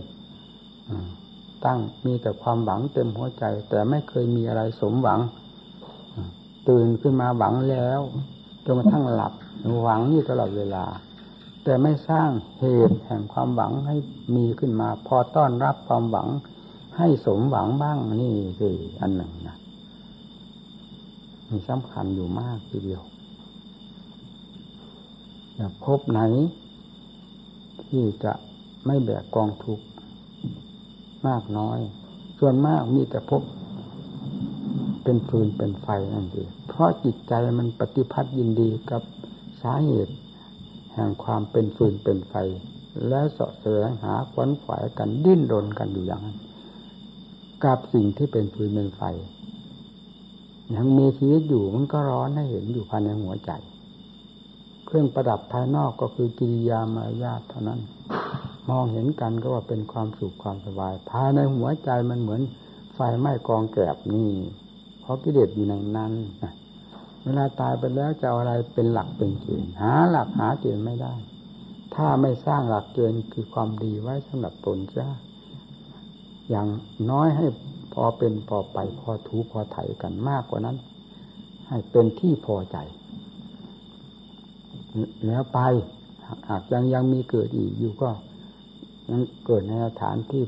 [1.66, 5.20] ตั้งมีแต่ความหวังเต็มหัวใจ แต่ไม่เคยมีอะไรสมหวัง
[6.70, 8.00] ตื่นขึ้นมาหวังแล้ว
[8.66, 9.34] จนกระทั่งหลับ
[9.84, 10.86] หวังอยู่ตลอดเวลา
[11.64, 13.96] แต่ไม่สร้างเหตุแห่งความหวังให้
[14.36, 16.28] มีขึ้นมา พอต้อนรับความหวัง
[16.98, 19.58] ให้สมหวังบ้างนี่คืออันหนึ่งนะ
[21.50, 23.02] มีสำคัญอยู่มากทีเดียว
[25.86, 26.22] พบไหน
[27.84, 28.34] ที่จะ
[28.86, 29.86] ไม่แบกกองทุกข์
[31.28, 31.80] มากน้อย
[32.40, 33.42] ส่วนมากมีแต่พบ
[35.04, 39.02] เป็นฟืนเป็นไฟนั่นเองเพราะจิตใจมันปฏิพัทธ์ยินดีกับ
[39.62, 40.16] สาเหตุ
[40.94, 42.34] แห่งความเป็นฟืนเป็นไฟ
[43.08, 46.38] และเสาะแสวงหาขวนขวายกันดิ้นรนกันอยู่อย่างนั้น
[47.64, 49.02] กับสิ่งที่เป็นฟืนเป็นไฟ
[50.76, 53.52] ยังมีชีวิตอยู่มันก็ร้อนให้เห็นอยู่ภายในหัวใจ
[54.92, 57.82] เครื่องประดับภายนอกก็คือกิริยามารยาทเท่านั้น
[58.70, 62.42] มองเห็นกันก็ว่าเป็นความสุขความสบาย ภายในหัวใจมันเหมือน
[62.94, 64.32] ไฟไหม้กองแกลบนี่
[65.02, 66.14] เพราะกิเลสอยู่ในนั้น
[67.24, 71.14] เวลาตายไปแล้วจะอะไรเป็นหลักเป็นเกณฑ์หาหลักหาเกณฑ์ไม่ได้
[71.96, 75.08] ถ้าไม่สร้างหลักเกณฑ์คือความดีไว้สำหรับตนจ้า
[76.50, 76.68] อย่าง
[77.12, 77.46] น้อยให้
[77.94, 80.78] พอเป็นพอไปพอถูพอไถกันมากกว่านั้น
[81.70, 82.78] ให้เป็นที่พอใจ
[85.28, 85.60] แล้วไป
[86.50, 88.10] หากยังยังมีเกิดอีกอยู่ก็
[89.10, 90.44] ยังเกิดในสถานที่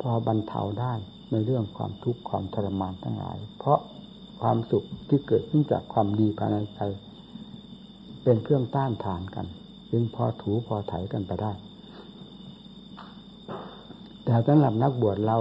[0.00, 0.92] พอบรรเทาได้
[1.30, 3.80] ในเรื่องความทุกข์ความทรมานทั้งหลาย เพราะ
[4.40, 6.80] ความสุขที่เกิดขึ้นจากความดีภายในใจ
[8.22, 9.46] เป็นเครื่องต้านทานกัน
[9.90, 11.52] จึงพอถูพอไถกันไปได้
[14.24, 15.38] แต่สำหรับนักบวชเรา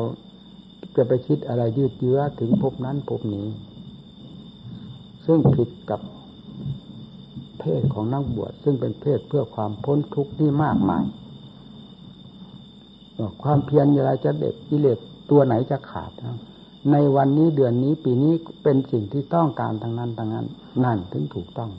[0.95, 3.47] จะไปคิดอะไรยืดเยื้อถึงพบนั้นพบนี้
[5.25, 5.99] ซึ่งผิดกับ
[7.61, 11.03] เพศของนักบวชซึ่งเป็นเพศเพื่อความพ้นทุกข์ที่มากมาย
[13.43, 14.97] ความเพียรอะไรจะเด็ดกิเลส
[15.29, 16.11] ตัวไหนจะขาด
[16.91, 20.45] ในวันนี้เดือนนี้ปีนี้เป็นสิ่งที่ต้องการทางนั้นทางนั้น
[20.83, 21.71] นั่นถึงถูกต้อง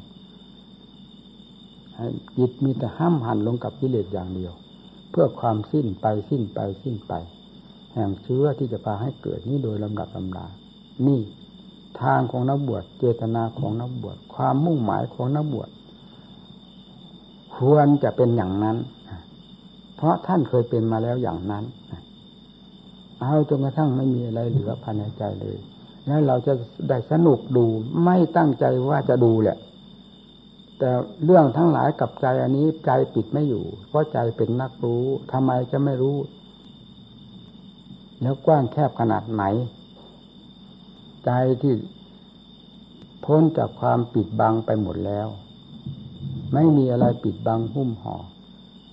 [2.36, 4.52] จิตมีแต่ห้ามหันลงกับกิเลสอย่างเดียว
[5.10, 7.12] เพื่อความสิ้นไปสิ้นไปสิ้นไป
[7.92, 10.46] แห่งเชื้อที่จะพาให้เกิดนี้โดยลำดับลำดา
[11.06, 11.20] นี่
[12.00, 15.68] ทางของนักบวชเจตนาของนักบวชความมุ่งหมายของนักบวช
[17.56, 18.76] ควรจะเป็นอย่างนั้น
[19.96, 21.64] เพราะท่านเคยเป็นมาแล้วอย่างนั้น
[23.20, 25.56] เอาจนกระทั่งไม่มีอะไรเหลือภายในใจเลย
[26.06, 26.52] แล้วเราจะ
[26.88, 27.64] ได้สนุกดู
[28.04, 29.58] ไม่ตั้งใจว่าจะดูแหละ
[30.78, 30.90] แต่
[31.24, 36.16] เรื่องทั้งหลายกับใจอันนี้ใจปิดไม่อยู่ เพราะใจเป็นนักรู้ทำไมจะไม่รู้
[38.20, 39.44] แล้วกว้างแคบขนาดไหน
[41.24, 41.30] ใจ
[41.62, 41.74] ที่
[43.24, 45.28] พ้นจากความปิดบังไปหมดแล้ว
[46.52, 48.16] ไม่มีอะไรปิดบังหุ้มห่อ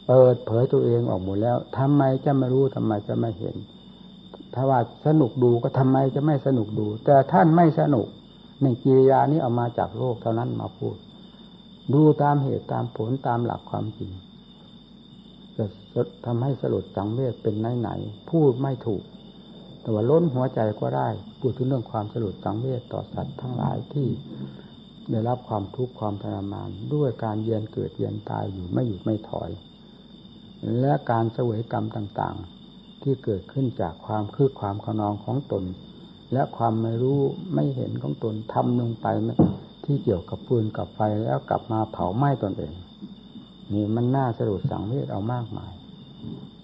[0.07, 3.55] เปิดเผยตัวเองออกหมดแล้วทำไมจะไม่รู้ทำไมจะไม่เห็น
[4.53, 8.07] ถ้าว่าสนุกดูก็ทำไมจะไม่สนุกดู แต่ท่านไม่สนุก
[8.61, 10.95] ในกิริยานี้เอามาจากโลกเท่านั้นมาพูด
[11.93, 14.11] ดูตามเหตุตามผลตามหลักความจริง
[15.93, 17.89] จะทำให้สลดสังเวชเป็นไหนไหน
[18.29, 19.03] พูดไม่ถูก
[19.81, 21.07] แต่ว่าล้นหัวใจก็ได้
[21.39, 24.07] พูดถึงเรื่องความสลดสังเวชต่อสัตว์ทั้งหลายที่
[25.09, 29.49] ได้รับความทุกข์ความทรมาน ด้วยการเยียนเกิดเยียนตายอยู่ไม่หยุดไม่ถอย
[30.79, 35.63] และการเสวยกรรมต่างๆ ที่เกิดขึ้นจากความคือความขนองของตน
[36.33, 37.19] และความไม่รู้
[37.53, 39.07] ไม่เห็นของตนทำลงไป
[39.85, 42.73] ที่เกี่ยวกับฟืนกับไฟแล้วกลับมาเผาไหม้ตนเอง
[43.73, 45.71] นี่มันน่าสรุปสังเวชเอามากมาย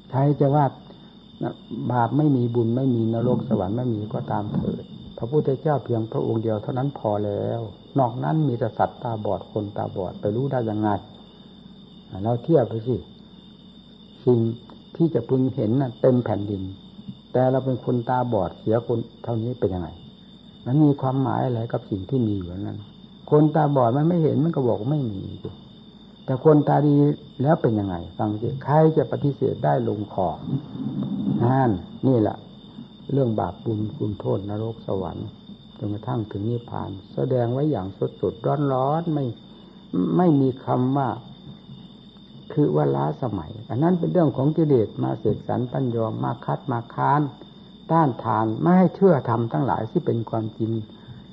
[0.10, 0.66] ใครจะว่า
[1.92, 4.84] บาปไม่มีบุญไม่มีนรกสวรรค์ไม่มีก็ตามเถิด
[5.18, 7.60] พระพุทธเจ้าเพียงพระองค์เดียวเท่านั้นพอแล้ว
[8.00, 10.90] นอกนั้นมีแต่สัตว์ตาบอดคนตาบอดไปรู้ได้ยังไง
[12.24, 12.96] เราเทียบไปสิ
[14.26, 14.40] สิ่ง
[14.96, 16.64] ที่จะพึงเห็นน่ะเต็มแผ่นดิน
[17.34, 19.90] แต่เราเป็นคนตาบอดเสียคนเท่านี้เป็นยังไง
[20.66, 22.80] มันมีความหมายอะไรกับสิ่งที่มีอยู่นั้น
[23.32, 25.24] คนตาบอดมันไม่เห็นมันก็บอกไม่มี
[26.26, 26.96] แต่คนตาดี
[27.42, 30.30] แล้วเป็นยังไง ฟังสิใครจะปฏิเสธได้ลงคอ
[31.44, 31.72] นั่น
[32.08, 32.38] นี่แหละ
[33.12, 35.28] เรื่องบาปบุญคุณโทษนรกสวรรค์
[35.78, 39.26] จนกระทั่งถึงนิพพาน แสดงไว้อย่างสดสดร้อนร้อนไม่
[40.18, 41.10] ไม่มีคำว่า
[42.54, 47.22] คือว่าล้าสมัย อันนั้นเป็นเรื่องของกิเลสมาเสกสรรปัญญอมาคัดมาค้าน
[47.92, 50.72] ต้านทานไม่ให้เชื่อธรรมทั้งหลายที่เป็นความจริง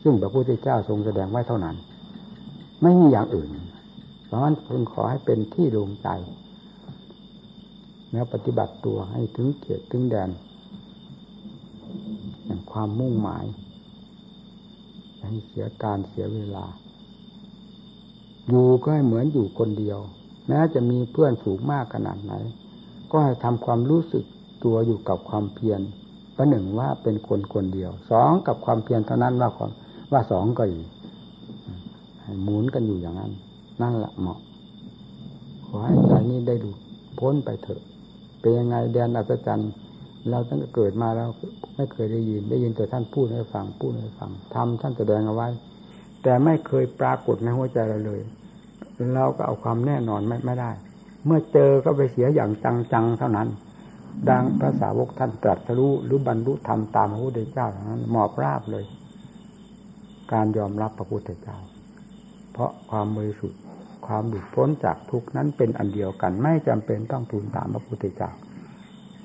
[0.03, 1.77] ซึ่งพระพุทธเจ้าทรงแสดงไว้เท่านั้น
[2.83, 3.51] ไม่มีอย่างอื่น
[4.27, 6.09] เพราะฉะนั้นพึงขอให้เป็นที่ดวงใจ
[8.13, 10.31] แล้วปฏิบัติตัวให้ถึงเกียรติถึงแดน
[12.45, 13.45] อย่างความมุ่งหมาย
[15.21, 16.67] ให้เสียการเสียเวลา
[18.49, 19.99] อยู่ก็ให้เหมือนอยู่คนเดียว
[20.49, 22.33] แม้จะมีเพื่อนสูงมากขนาดไหน
[23.11, 24.25] ก็ให้ทำความรู้สึก
[24.65, 25.81] ตัวอยู่กับความเพียร
[26.37, 29.71] ประหนึ่งว่าเป็นคนคนเดียว สองกับความเพียรเท่านั้นว่าความ
[30.13, 30.87] ว่าสองก็อีก
[32.43, 33.33] หมุนกันอยู่อย่างนั้น
[33.83, 34.39] นั่นแหละเหมาะ
[35.67, 36.71] ขอให้ใจนี้ได้ดู
[37.19, 37.83] พ้นไปเถอะ
[38.43, 39.73] เป็นยังไงแดนอัศจรรย์
[40.31, 41.29] เราตั้งแต่เกิดมาแล้ว
[41.77, 45.49] ไม่เคยได้ยิน ได้ยินแต่ท่านพูดให้ฟังพูดให้ฟังทำท่านแสดงเอาไว้
[46.23, 48.21] แต่ไม่เคยปรากฏในหัวใจเราเลย
[49.15, 50.71] เราก็เอาความแน่นอนไม่ไม่ได้
[51.27, 52.51] เมื่อเจอก็ไปเสียอย่าง
[52.93, 53.49] จังๆเท่านั้น
[54.29, 58.85] ดังภาษาวกท่านตรัสรู้หรือบรรลุธรรมตามพระพุทธเจ้าเท่านั้น หมอบราบเลย
[60.33, 61.59] การยอมรับพระพุทธเจ้า
[62.53, 63.61] เพราะความบริสุทธิ์
[64.15, 68.31] ความหลุดพ้นจากทุกนั้นเป็นอันเดียวกัน ไม่จำเป็นต้องทูลตามพระพุทธเจ้า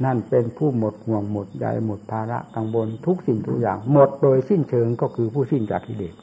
[0.06, 6.16] นั่นเป็นผู้หมดห่วงหมดใยหมดภาระกังวลทุกสิ่งทุกอย่าง หมดโดยสิ้นเชิงก็คือผู้สิ้นจากกิเลส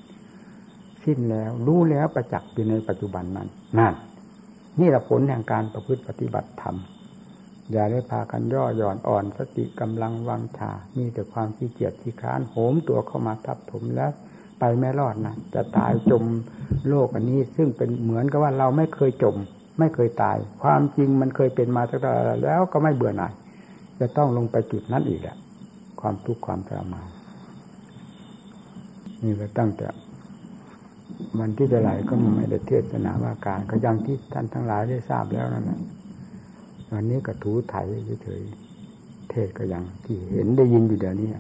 [1.05, 3.49] สิ้นแล้วรู้แล้วประจักษ์อยู่ในปัจจุบันนั้น
[3.79, 3.95] นั่น
[4.81, 6.77] นี่แหละผลแห่งการประพฤติปฏิบัติธรรม
[7.73, 14.11] อย่าได้พากันย่อหย่อนอ่อนสติกำลังวังชามีแต่ความขี้เกียจขี้ค้านโหมตัวเข้ามาทับถมแล้ว
[14.59, 16.25] ไปไม่รอดนะจะตายจม
[16.89, 19.37] โลกอันนี้ ซึ่งเป็นเหมือนกับว่าเราไม่เคยจม
[19.79, 22.13] ไม่เคยตาย ความจริงมันเคยเป็นมาตั้งแต่
[22.45, 23.33] แล้วก็ไม่เบื่อหน่าย
[24.01, 25.37] จะต้องลงไปจุดนั้นอีกแหละ
[26.01, 27.09] ความทุกข์ความทรมาน
[29.23, 29.87] นี่ก็ตั้งแต่
[31.39, 35.81] วันที่จะไหลก็ไม่ได้เทศนาว่าการก็ยังที่ท่านทั้งหลายได้ทราบแล้วนั่นแหละ
[36.93, 37.75] วันนี้ก็ถูไถ
[38.23, 41.31] เฉยๆเทศก็ยังที่เห็นได้ยินอยู่เดี๋ยวนี้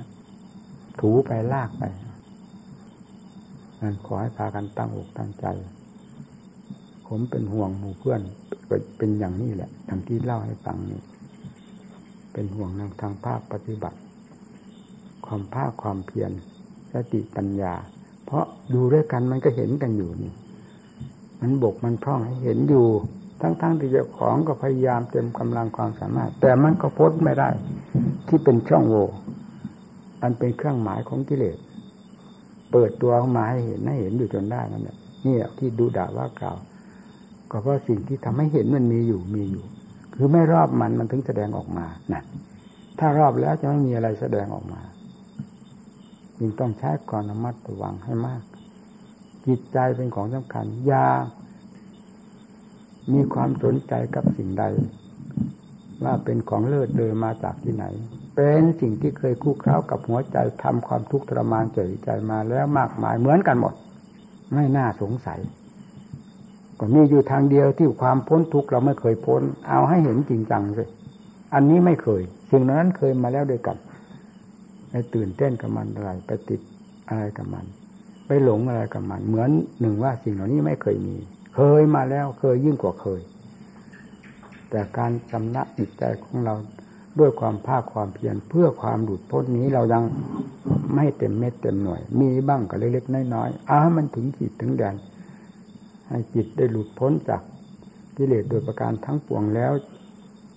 [1.00, 1.83] ถูไปลากไป
[3.85, 5.47] นั่นขอให้พากันตั้งอกตั้งใจ
[7.07, 8.20] ผมเป็นห่วงหมู่เพื่อน
[8.99, 11.01] เป็นอย่างนี้แหละอย่างที่เล่าให้ฟังนี่
[12.33, 13.99] เป็นห่วงทางทางภาคปฏิบัติ
[15.27, 16.31] ความภาคความเพียร
[16.92, 17.75] สติปัญญา
[18.25, 18.44] เพราะ
[18.75, 20.33] ดูด้วยกันมันก็เห็นกันอยู่นี่
[21.40, 22.87] มันบกมันพร่องให้เห็นอยู่
[23.40, 27.49] ทั้งๆทที่เจ้าของก็พยายามเต็มกำลังความสามารถ แต่มันก็พ้นไม่ได้
[28.29, 29.09] ที่เป็นช่องโหว่
[30.23, 31.57] อันเป็นเครื่องหมายของกิเลส
[32.76, 36.56] เปิดตัวออกมาให้เห็นให้เห็นอยู่จนได้นั่นแหละนี่แหละที่ดูด่าว่ากล่าว
[37.50, 39.64] ก็เพราะสิ่งที่ทำให้เห็นมันมีอยู่มีอยู่
[40.14, 42.22] คือไม่รอบมันมันถึงแสดงออกมานะ
[42.98, 44.80] ถ้ารอบแล้วจะไม่มีอะไรแสดงออกมา
[46.38, 48.42] จึงต้องใช้ความระมัดระวังให้มาก
[49.46, 51.08] จิตใจเป็นของสำคัญยา
[53.12, 54.64] มีความสนใจกับสิ่งใด
[56.04, 57.87] ว่าเป็นของเลิศเดินมาจากที่ไหน
[58.35, 63.75] เป็นสิ่งที่เคยคู่คร้ากับหัวใจทำความทุกข์ทรมานเจใจมาแล้วมากมายเหมือนกันหมด
[64.55, 65.40] ไม่น่าสงสัย
[66.79, 70.85] ก็มีอยู่ทางเดียวที่ความพ้นทุกข์เราไม่เคยพ้น เอาให้เห็นจริงจังสิ
[71.55, 73.77] อันนี้ไม่เคย สิ่งนั้นเคยมาแล้วด้วยกัน
[74.90, 76.61] ไปตื่นเต้นกับมันอะไร ไปติด
[77.09, 77.64] อะไรกับมัน
[78.27, 81.16] ไปหลงอะไรกับมัน เหมือนหนึ่งว่าสิ่งเหล่านี้ไม่เคยมี
[81.55, 83.20] เคยมาแล้วเคยยิ่งกว่าเคย
[84.70, 86.55] แต่การชำระจิตใจของเรา
[87.18, 90.03] ด้วยความภาคความเพียรเพื่อความหลุดพ้นนี้เรายัง
[90.94, 94.94] ไม่เต็มเม็ดเต็มหน่วย มีบ้างก็เล็กๆน้อยๆอ้ามันถึงจิตถึงแดน
[96.09, 97.42] ให้จิตได้หลุดพ้นจาก
[98.16, 99.72] กิเลสโดยประการทั้งปวงแล้ว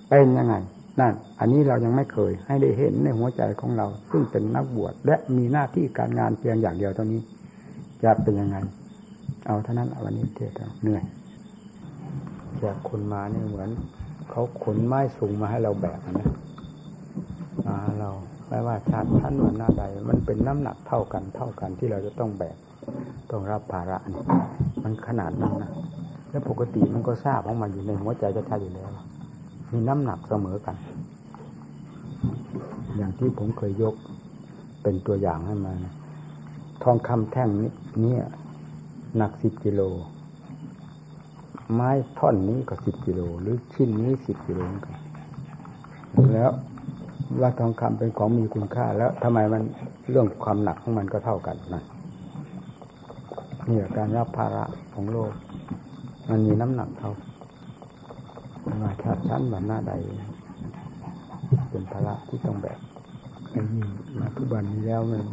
[0.10, 0.56] เป็นยังไง
[1.00, 7.22] นั่น อันนี้เรายังไม่เคย ให้ได้เห็นในหัวใจของเรา ซึ่งเป็นนักบวชและมีหน้าที่การงานเพียงอย่างเดียวเท่านี้
[8.04, 8.58] จะเป็นยังไง
[9.48, 11.04] เอาเท่านั้นวันนี้เทศเหนื่อย
[12.64, 13.70] จากคนมาเนี่ยเหมือน
[14.30, 16.30] เขาขนไม้สูงมาให้เราแบกนะ
[17.66, 18.10] มาเรา
[18.50, 22.58] ไม่ว่าชาติท่านวันหน้าใด มันเป็นน้ำหนักเท่ากันเท่ากันที่เราจะต้องแบก
[23.32, 24.24] ต้องรับภาระนี่
[24.84, 25.72] มันขนาดนั้นนะ
[26.30, 28.90] แล้วปกติมันก็ทราบของมันอยู่ในหัวใจจะท่าอยู่แล้ว
[29.72, 30.76] มีน้ำหนักเสมอกัน
[32.98, 33.96] อย่างที่ผมเคยยก
[34.84, 35.74] เป็นตัวอย่างให้มา
[36.84, 37.72] ทองคำแท่งนี้
[38.04, 38.16] นี่
[39.18, 39.82] หนักสิบกิโล
[41.74, 44.96] ไม้ท่อนนี้ก็สิบกิโล หรือชิ้นนี้สิบกิโลกัน
[46.34, 46.52] แล้ว
[47.42, 49.64] ว่าทองคำเป็นของมีคุณค่า แล้วทำไมมัน
[50.10, 51.84] เรื่องความหนักของมันก็เท่ากันนะ
[53.68, 54.64] นี่การรับภาระ
[54.94, 55.32] ของโลก
[56.30, 57.12] มันมีน้ำหนักเท่า
[58.82, 59.94] มาชาติชั้นวันหน้าใด
[61.70, 62.80] เป็นภาระที่ต้องแบก
[63.54, 63.84] อันนี้
[64.20, 65.26] มาทุกวันนี้แล้วมัน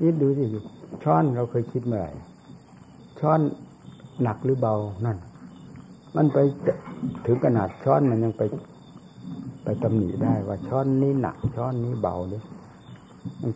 [0.00, 0.44] นี่ดูสิ
[1.04, 2.12] ช้อนเราเคยคิดเมื่อไหร่
[3.20, 3.40] ช้อน
[4.22, 4.74] หนักหรือเบา
[5.06, 5.18] นั่น
[6.16, 6.38] มันไป
[7.26, 8.42] ถึงขนาดช้อนมันยังไป
[9.64, 12.42] ไปตำหนิได้ว่าช้อนนี้หนักช้อนนี้เบาเลย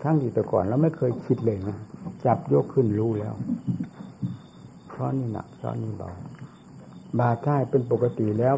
[0.03, 1.77] ทั้งที่แต่ก่อนเราไม่เคยคิดเลยนะ
[2.25, 3.35] จับยกขึ้นรู้แล้ว
[4.95, 6.11] ช้อนนี้หนักช้อนนี้เบา
[7.21, 8.55] บาดใช่เป็นปกติแล้ว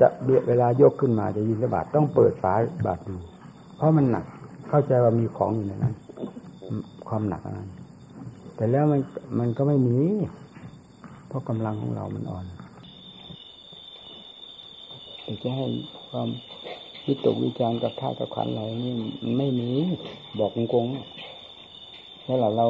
[0.00, 2.54] จะเบียเวลายกขึ้นมาจะยินระบาดต้องเปิดฝา
[2.86, 3.16] บาดดู
[3.76, 4.24] เพราะมันหนัก
[4.68, 5.94] เข้าใจว่ามีของอยู่ในนั้น
[7.08, 7.70] ความหนักนั้น
[8.56, 9.00] แต่แล้วมัน
[9.38, 9.98] มันก็ไม่มี
[11.28, 12.44] เพราะกำลังของเรามันอ่อน
[15.22, 15.66] แต่จะให้
[16.08, 16.28] ความ
[17.06, 18.94] วิตกวิจารกับท่าตะขันอะไรนี่
[19.38, 19.70] ไม่มี
[20.38, 22.66] บอกงงๆแล้วเราเรา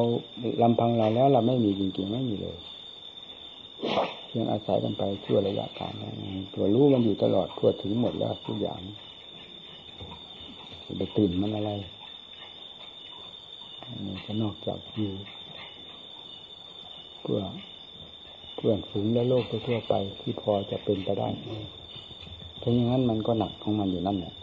[0.62, 2.56] ลำพังเราแล้วเราไม่มีจริงๆไม่มีเลย
[4.28, 5.92] เพียงอาศัยกันไปชั่วระยะการ
[6.54, 8.80] ตัวรู้มันอยู่ตลอดทั่วถึงหมดแล้วทุกอย่าง
[10.98, 11.70] ไปตื่นมันอะไร
[14.06, 15.12] นี่ก็นอกจากอยู่
[17.22, 17.40] เพื่อ
[18.56, 21.28] เพื่อนฝูงและโลกทั่วไปที่พอจะเป็นไปได้
[22.60, 24.34] ถ้าอย่างนั้นมันก็หนักของมันอยู่นั่นแหละ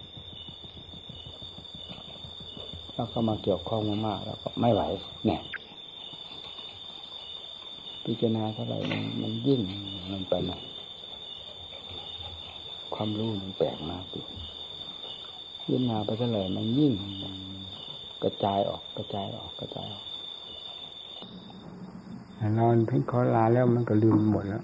[2.94, 4.82] แล้วก็มาเกี่ยวข้องมากๆแล้วก็ไม่ไหว
[5.26, 5.42] เนี่ย
[8.04, 9.62] พิจารณาเท่าไหร่มันมันยิ่ง
[10.12, 10.60] มันไปนะ
[12.94, 14.04] ความรู้มันแปลกมาก
[15.60, 16.94] พิจารณาไปเท่าไหร่มันยิ่ง
[18.24, 20.06] กระจายออกกระจายออกกระจายออก
[22.60, 24.64] นอนทิ้งขอลาแล้วมันก็ลืมหมดแล้ว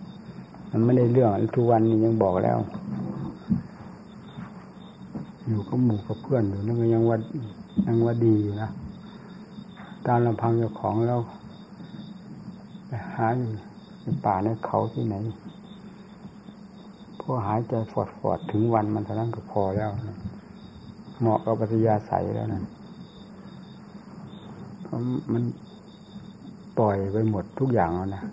[0.71, 2.57] มันไม่ได้เรื่องทุกวันนี้ยังบอกแล้ว
[5.49, 7.17] อยู่กับหมู่กับเพื่อนอยู่นั่นก็ยังว่า
[7.87, 8.69] ยังว่าดีอยู่นะ
[10.07, 11.19] การลำพังเจ้าของแล้ว
[12.85, 13.49] ไปหาอยู่
[14.01, 15.15] ในป่าในเขาที่ไหน
[17.33, 20.17] อหายใจฟอดฟอดๆถึงวันมันเท่านั้นก็พอแล้วนะ
[21.19, 22.63] เหมาะกับปฏิยาศัยแล้วนะ
[24.83, 24.99] เพราะ
[25.33, 25.43] มัน
[26.77, 28.23] ปล่อยไปหมดทุกอย่างแล้วนะ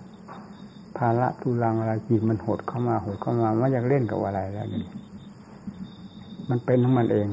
[0.96, 4.84] ภาระทุลังอะไรจิตมันหดเข้ามาหดเข้ามาไม่อยากเล่นกับอะไรแล้วนี่
[6.51, 7.28] มันเป็นของมันเอง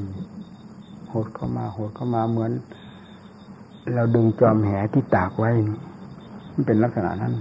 [1.12, 2.52] หดเข้ามาหดเข้ามาเหมือน
[3.94, 5.50] เราดึงจอมแหที่ตากไว้
[6.52, 7.32] มันเป็นลักษณะนั้น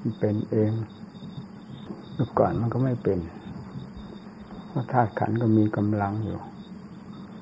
[0.00, 0.70] มันเป็นเอง
[2.14, 3.18] เมื่อก่อนมันก็ไม่เป็น
[4.68, 6.38] เพราะธาตุขันก็มีกำลังอยู่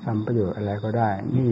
[0.03, 1.49] ทำประโยชน์อะไรก็ได้ นี่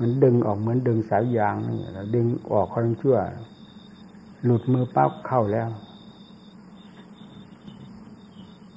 [0.00, 3.16] มันดึงออกเหมือนดึงสายยางนี่เราดึงออกค่อยชั่ว
[4.44, 5.68] หลุดมือปั๊บเข้าแล้ว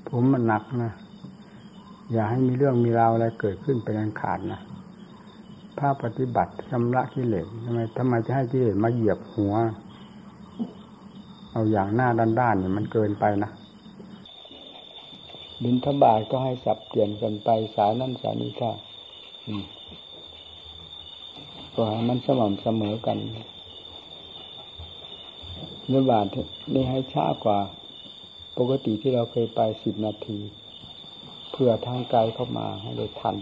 [0.08, 0.94] ผมมันหนักนะ
[2.12, 4.62] อย่าให้มีเรื่องมีราวอะไรเกิดขึ้นเป็นอันขาดนะ
[5.78, 9.54] ภาพปฏิบัติชำระกิเลสทำไมทำไมจะให้กิเลสมาเหยียบหัว
[11.52, 13.52] เอาอย่างหน้าด้านๆเนี่ยมันเกินไปนะ
[15.64, 18.72] บินทบาทก็ให้สับเปลี่ยนกันไปสายนั่นสายนี้ค่ะ
[21.76, 23.18] ก็ให้มันสม่ำเสมอกัน
[25.88, 26.26] เนื้อบาท
[26.74, 27.60] นี่ให้ช้ากว่า
[28.58, 30.40] ปกติที่เราเคยไปสิบนาที
[31.62, 33.36] เพื่อทางไกลเข้ามาให้ได้ทัน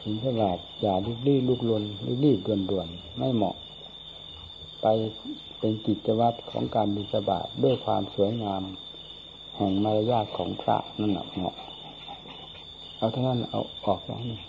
[0.00, 3.56] ถึงขนาดอย่ารีบรีลุกลนรีบรีบด่วนด่วนไม่เหมาะ
[4.82, 4.86] ไป
[5.58, 8.62] เป็นกิจวัตรของการบิณฑบาตด้วยความสวยงาม
[9.56, 11.54] แห่งมารยาทของพระนั่นแหละเหมาะ
[12.96, 14.40] เอาเท่านั้นเอาออกแล้วนี่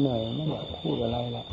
[0.00, 1.44] เหนื่อยไม่อยากพูดอะไรละ